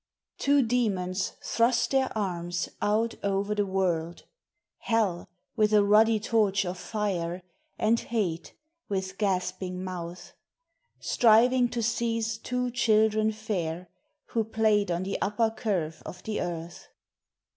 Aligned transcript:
Two 0.39 0.63
demons 0.63 1.33
thrust 1.43 1.91
their 1.91 2.11
arms 2.17 2.69
out 2.81 3.13
over 3.21 3.53
the 3.53 3.67
world, 3.67 4.23
Hell 4.79 5.29
with 5.55 5.71
a 5.75 5.83
ruddy 5.83 6.19
torch 6.19 6.65
of 6.65 6.79
fire, 6.79 7.43
And 7.77 7.99
Hate 7.99 8.55
with 8.89 9.19
gasping 9.19 9.83
mouth, 9.83 10.33
Striving 10.99 11.69
to 11.69 11.83
seize 11.83 12.39
two 12.39 12.71
children 12.71 13.31
fair 13.31 13.89
Who 14.29 14.43
play'd 14.43 14.89
on 14.89 15.03
the 15.03 15.21
upper 15.21 15.51
curve 15.51 16.01
of 16.03 16.23
the 16.23 16.41
Earth. 16.41 16.87